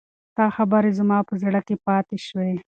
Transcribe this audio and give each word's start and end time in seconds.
ستا 0.31 0.45
خبرې 0.57 0.91
زما 0.99 1.17
په 1.27 1.33
زړه 1.43 1.59
کې 1.67 1.75
پاتې 1.85 2.17
شوې. 2.27 2.53